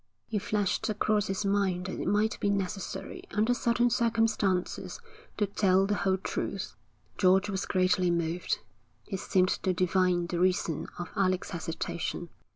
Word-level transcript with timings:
It 0.31 0.39
flashed 0.39 0.89
across 0.89 1.27
his 1.27 1.45
mind 1.45 1.85
that 1.85 1.99
it 1.99 2.07
might 2.07 2.39
be 2.39 2.49
necessary 2.49 3.23
under 3.29 3.53
certain 3.53 3.91
circumstances 3.91 4.99
to 5.37 5.45
tell 5.45 5.85
the 5.85 5.93
whole 5.93 6.17
truth. 6.17 6.75
George 7.19 7.51
was 7.51 7.67
greatly 7.67 8.09
moved. 8.09 8.61
He 9.03 9.17
seemed 9.17 9.49
to 9.49 9.73
divine 9.73 10.25
the 10.25 10.39
reason 10.39 10.87
of 10.97 11.11
Alec's 11.15 11.51
hesitation. 11.51 12.29